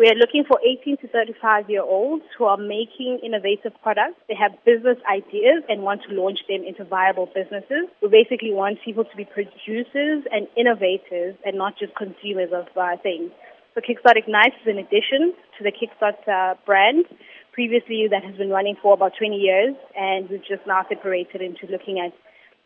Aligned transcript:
We 0.00 0.08
are 0.08 0.16
looking 0.16 0.44
for 0.48 0.56
18 0.64 0.96
to 1.04 1.08
35 1.08 1.68
year 1.68 1.82
olds 1.82 2.24
who 2.38 2.44
are 2.46 2.56
making 2.56 3.20
innovative 3.22 3.76
products. 3.82 4.16
They 4.32 4.34
have 4.34 4.56
business 4.64 4.96
ideas 5.04 5.60
and 5.68 5.82
want 5.82 6.00
to 6.08 6.16
launch 6.16 6.40
them 6.48 6.64
into 6.64 6.88
viable 6.88 7.28
businesses. 7.28 7.84
We 8.00 8.08
basically 8.08 8.56
want 8.56 8.80
people 8.82 9.04
to 9.04 9.12
be 9.14 9.28
producers 9.28 10.24
and 10.32 10.48
innovators 10.56 11.36
and 11.44 11.60
not 11.60 11.76
just 11.76 11.92
consumers 12.00 12.48
of 12.48 12.64
uh, 12.80 12.96
things. 13.04 13.28
So 13.76 13.84
Kickstart 13.84 14.16
Ignite 14.16 14.56
is 14.64 14.72
an 14.72 14.80
addition 14.80 15.36
to 15.58 15.68
the 15.68 15.68
Kickstart 15.68 16.24
uh, 16.24 16.56
brand. 16.64 17.04
Previously, 17.52 18.08
that 18.08 18.24
has 18.24 18.34
been 18.40 18.48
running 18.48 18.80
for 18.80 18.94
about 18.94 19.12
20 19.20 19.36
years, 19.36 19.76
and 19.92 20.30
we've 20.30 20.40
just 20.48 20.64
now 20.66 20.80
separated 20.88 21.44
into 21.44 21.68
looking 21.68 22.00
at 22.00 22.16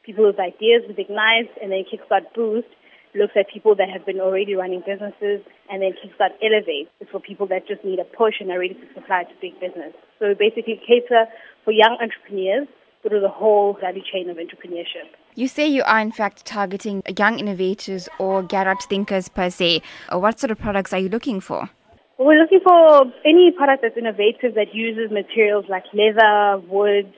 people 0.07 0.25
with 0.25 0.39
ideas 0.39 0.87
with 0.87 1.03
Ignite 1.03 1.51
and 1.61 1.73
then 1.73 1.83
Kickstart 1.83 2.31
Boost 2.33 2.71
looks 3.15 3.35
at 3.37 3.47
people 3.53 3.75
that 3.77 3.89
have 3.89 4.05
been 4.05 4.21
already 4.21 4.55
running 4.55 4.83
businesses, 4.87 5.41
and 5.71 5.83
then 5.83 5.93
Kickstart 5.93 6.35
Elevate 6.43 6.89
is 7.01 7.09
for 7.11 7.21
people 7.21 7.47
that 7.49 7.67
just 7.67 7.85
need 7.85 7.99
a 7.99 8.05
push 8.05 8.35
and 8.41 8.51
are 8.51 8.59
ready 8.59 8.75
to 8.75 8.87
supply 8.95 9.25
to 9.25 9.31
big 9.41 9.59
business. 9.61 9.93
So 10.19 10.29
we 10.29 10.35
basically 10.35 10.81
cater 10.87 11.27
for 11.65 11.73
young 11.73 11.97
entrepreneurs 12.01 12.69
through 13.03 13.21
the 13.21 13.29
whole 13.29 13.77
value 13.81 14.03
chain 14.03 14.31
of 14.31 14.37
entrepreneurship. 14.37 15.07
You 15.35 15.49
say 15.49 15.67
you 15.67 15.83
are 15.85 16.01
in 16.01 16.13
fact 16.13 16.45
targeting 16.47 17.03
young 17.19 17.39
innovators 17.39 18.09
or 18.19 18.43
garage 18.43 18.85
thinkers 18.89 19.29
per 19.29 19.51
se. 19.51 19.83
Uh, 20.13 20.19
what 20.19 20.41
sort 20.41 20.51
of 20.51 20.59
products 20.59 20.93
are 20.93 20.99
you 20.99 21.09
looking 21.09 21.41
for? 21.41 21.69
Well, 22.17 22.29
we're 22.29 22.41
looking 22.41 22.61
for 22.65 23.03
any 23.25 23.53
product 23.57 23.83
that's 23.83 23.97
innovative 23.97 24.55
that 24.55 24.73
uses 24.73 25.11
materials 25.11 25.65
like 25.69 25.85
leather, 25.93 26.63
wood, 26.69 27.13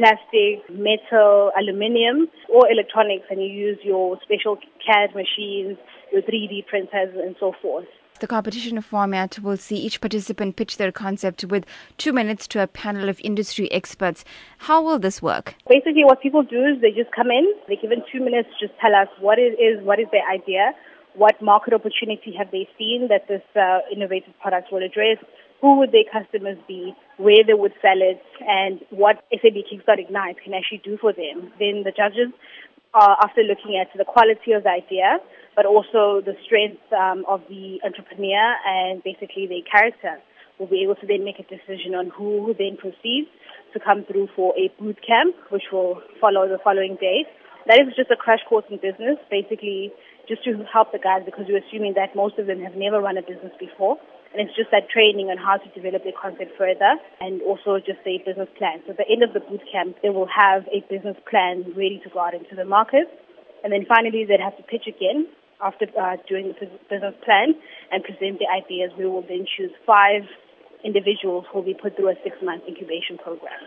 plastic, 0.00 0.64
metal, 0.72 1.52
aluminium, 1.60 2.28
or 2.48 2.70
electronics, 2.72 3.26
and 3.28 3.42
you 3.42 3.48
use 3.48 3.78
your 3.84 4.18
special 4.22 4.56
CAD 4.84 5.10
machines, 5.14 5.76
your 6.10 6.22
3D 6.22 6.66
printers, 6.66 7.14
and 7.14 7.36
so 7.38 7.52
forth. 7.60 7.84
The 8.20 8.26
competition 8.26 8.80
format 8.80 9.38
will 9.42 9.56
see 9.56 9.76
each 9.76 10.00
participant 10.00 10.56
pitch 10.56 10.78
their 10.78 10.92
concept 10.92 11.44
with 11.44 11.64
two 11.98 12.12
minutes 12.12 12.46
to 12.48 12.62
a 12.62 12.66
panel 12.66 13.08
of 13.08 13.20
industry 13.22 13.70
experts. 13.72 14.24
How 14.58 14.82
will 14.82 14.98
this 14.98 15.20
work? 15.22 15.54
Basically, 15.68 16.04
what 16.04 16.20
people 16.22 16.42
do 16.42 16.64
is 16.64 16.80
they 16.80 16.92
just 16.92 17.12
come 17.14 17.30
in, 17.30 17.52
they're 17.68 17.80
given 17.80 18.02
two 18.12 18.20
minutes 18.20 18.48
to 18.58 18.66
just 18.68 18.78
tell 18.80 18.94
us 18.94 19.08
what 19.20 19.38
it 19.38 19.60
is, 19.60 19.84
what 19.84 20.00
is 20.00 20.06
their 20.12 20.28
idea, 20.32 20.72
what 21.14 21.40
market 21.42 21.74
opportunity 21.74 22.34
have 22.36 22.50
they 22.50 22.68
seen 22.78 23.08
that 23.08 23.28
this 23.28 23.42
uh, 23.56 23.80
innovative 23.92 24.32
product 24.40 24.68
will 24.72 24.82
address, 24.82 25.18
who 25.60 25.78
would 25.78 25.92
their 25.92 26.08
customers 26.10 26.58
be, 26.66 26.94
where 27.18 27.44
they 27.46 27.54
would 27.54 27.72
sell 27.82 28.00
it, 28.00 28.22
and 28.40 28.80
what 28.90 29.24
SAB 29.30 29.60
Kickstart 29.68 30.00
Ignite 30.00 30.42
can 30.42 30.54
actually 30.54 30.82
do 30.84 30.96
for 30.98 31.12
them. 31.12 31.52
Then 31.58 31.84
the 31.84 31.92
judges 31.92 32.32
are 32.94 33.16
after 33.22 33.42
looking 33.42 33.78
at 33.78 33.88
the 33.96 34.04
quality 34.04 34.52
of 34.52 34.64
the 34.64 34.70
idea, 34.70 35.18
but 35.54 35.66
also 35.66 36.24
the 36.24 36.34
strength 36.44 36.80
um, 36.92 37.24
of 37.28 37.42
the 37.48 37.78
entrepreneur 37.84 38.56
and 38.66 39.02
basically 39.04 39.46
their 39.46 39.62
character, 39.62 40.18
will 40.58 40.66
be 40.66 40.82
able 40.84 40.94
to 40.94 41.06
then 41.06 41.24
make 41.24 41.40
a 41.40 41.46
decision 41.48 41.96
on 41.96 42.12
who 42.12 42.54
then 42.58 42.76
proceeds 42.76 43.32
to 43.72 43.80
come 43.80 44.04
through 44.04 44.28
for 44.36 44.52
a 44.60 44.68
boot 44.78 44.98
camp, 45.00 45.34
which 45.48 45.72
will 45.72 46.02
follow 46.20 46.46
the 46.46 46.58
following 46.62 46.96
day. 47.00 47.24
That 47.66 47.80
is 47.80 47.96
just 47.96 48.10
a 48.10 48.16
crash 48.16 48.40
course 48.48 48.64
in 48.68 48.76
business, 48.76 49.16
basically 49.30 49.92
just 50.28 50.44
to 50.44 50.64
help 50.70 50.92
the 50.92 50.98
guys 50.98 51.22
because 51.24 51.46
we're 51.48 51.64
assuming 51.64 51.94
that 51.94 52.14
most 52.14 52.38
of 52.38 52.46
them 52.46 52.60
have 52.60 52.76
never 52.76 53.00
run 53.00 53.16
a 53.16 53.22
business 53.22 53.52
before. 53.58 53.96
And 54.30 54.38
it's 54.46 54.54
just 54.54 54.70
that 54.70 54.86
training 54.86 55.26
on 55.26 55.38
how 55.38 55.58
to 55.58 55.68
develop 55.74 56.06
their 56.06 56.14
concept 56.14 56.54
further 56.54 56.94
and 57.18 57.42
also 57.42 57.82
just 57.82 57.98
a 58.06 58.22
business 58.22 58.48
plan. 58.54 58.78
So 58.86 58.94
at 58.94 58.98
the 59.02 59.08
end 59.10 59.26
of 59.26 59.34
the 59.34 59.42
boot 59.42 59.62
camp, 59.66 59.98
they 60.02 60.10
will 60.10 60.30
have 60.30 60.70
a 60.70 60.86
business 60.86 61.18
plan 61.26 61.66
ready 61.74 61.98
to 62.06 62.08
go 62.10 62.22
out 62.22 62.34
into 62.34 62.54
the 62.54 62.64
market. 62.64 63.10
And 63.66 63.74
then 63.74 63.84
finally, 63.90 64.22
they'd 64.22 64.38
have 64.40 64.56
to 64.56 64.62
pitch 64.62 64.86
again 64.86 65.26
after 65.58 65.90
uh, 65.98 66.16
doing 66.30 66.54
the 66.54 66.66
business 66.88 67.14
plan 67.26 67.58
and 67.90 68.06
present 68.06 68.38
the 68.38 68.46
ideas. 68.46 68.94
We 68.96 69.04
will 69.04 69.26
then 69.26 69.50
choose 69.50 69.74
five 69.84 70.22
individuals 70.84 71.44
who 71.50 71.58
will 71.58 71.66
be 71.66 71.74
put 71.74 71.96
through 71.96 72.08
a 72.10 72.16
six-month 72.22 72.64
incubation 72.70 73.18
program. 73.18 73.60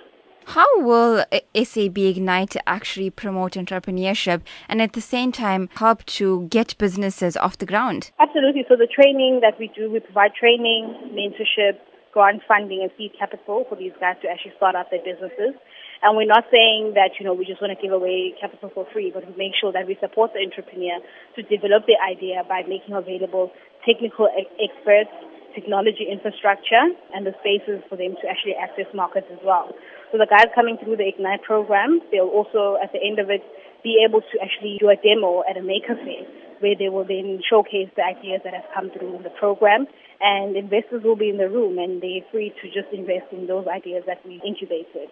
How 0.53 0.69
will 0.81 1.25
SAB 1.57 1.97
Ignite 1.97 2.55
actually 2.67 3.09
promote 3.09 3.53
entrepreneurship 3.53 4.43
and 4.69 4.83
at 4.83 4.93
the 4.93 5.01
same 5.01 5.31
time 5.31 5.67
help 5.73 6.05
to 6.21 6.45
get 6.53 6.77
businesses 6.77 7.35
off 7.35 7.57
the 7.57 7.65
ground? 7.65 8.11
Absolutely. 8.19 8.61
So 8.69 8.75
the 8.77 8.85
training 8.85 9.39
that 9.41 9.57
we 9.57 9.73
do, 9.73 9.89
we 9.89 9.99
provide 9.99 10.37
training, 10.37 11.09
mentorship, 11.09 11.81
grant 12.13 12.43
funding 12.47 12.83
and 12.83 12.91
seed 12.95 13.17
capital 13.17 13.65
for 13.67 13.75
these 13.75 13.93
guys 13.99 14.17
to 14.21 14.29
actually 14.29 14.53
start 14.57 14.75
up 14.75 14.91
their 14.91 15.01
businesses. 15.01 15.57
And 16.03 16.13
we're 16.13 16.29
not 16.29 16.45
saying 16.53 16.93
that, 16.93 17.17
you 17.17 17.25
know, 17.25 17.33
we 17.33 17.49
just 17.49 17.59
want 17.59 17.73
to 17.73 17.81
give 17.81 17.91
away 17.91 18.37
capital 18.39 18.69
for 18.75 18.85
free, 18.93 19.09
but 19.09 19.25
we 19.25 19.33
make 19.33 19.57
sure 19.57 19.73
that 19.73 19.87
we 19.87 19.97
support 19.97 20.37
the 20.37 20.45
entrepreneur 20.45 21.01
to 21.33 21.41
develop 21.49 21.89
the 21.89 21.97
idea 21.97 22.45
by 22.45 22.61
making 22.69 22.93
available 22.93 23.49
technical 23.89 24.29
experts, 24.61 25.09
technology 25.53 26.09
infrastructure, 26.09 26.91
and 27.13 27.25
the 27.25 27.33
spaces 27.39 27.81
for 27.89 27.95
them 27.95 28.17
to 28.21 28.25
actually 28.27 28.57
access 28.57 28.89
markets 28.93 29.27
as 29.31 29.39
well. 29.45 29.71
So 30.11 30.17
the 30.17 30.29
guys 30.29 30.49
coming 30.53 30.77
through 30.77 30.97
the 30.97 31.07
Ignite 31.07 31.41
program, 31.41 32.01
they'll 32.11 32.29
also, 32.29 32.77
at 32.81 32.91
the 32.93 33.01
end 33.01 33.17
of 33.17 33.29
it, 33.29 33.41
be 33.83 34.01
able 34.01 34.21
to 34.21 34.35
actually 34.41 34.77
do 34.79 34.89
a 34.89 34.95
demo 34.95 35.43
at 35.49 35.57
a 35.57 35.61
maker 35.61 35.95
fair 35.95 36.23
where 36.63 36.75
they 36.79 36.87
will 36.87 37.03
then 37.03 37.43
showcase 37.43 37.91
the 37.99 38.01
ideas 38.01 38.39
that 38.47 38.55
have 38.55 38.65
come 38.73 38.89
through 38.89 39.19
the 39.21 39.29
program 39.37 39.85
and 40.21 40.55
investors 40.55 41.03
will 41.03 41.19
be 41.19 41.29
in 41.29 41.37
the 41.37 41.49
room 41.51 41.77
and 41.77 42.01
they're 42.01 42.23
free 42.31 42.55
to 42.63 42.71
just 42.71 42.87
invest 42.95 43.27
in 43.35 43.45
those 43.45 43.67
ideas 43.67 44.03
that 44.07 44.23
we 44.25 44.39
incubated. 44.47 45.11